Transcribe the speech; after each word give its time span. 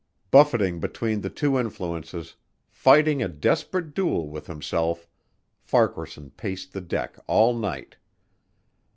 Buffeted 0.31 0.79
between 0.79 1.21
the 1.21 1.29
two 1.29 1.59
influences, 1.59 2.35
fighting 2.71 3.21
a 3.21 3.27
desperate 3.27 3.93
duel 3.93 4.27
with 4.27 4.47
himself, 4.47 5.07
Farquaharson 5.61 6.31
paced 6.31 6.73
the 6.73 6.81
deck 6.81 7.17
all 7.27 7.53
night. 7.55 7.97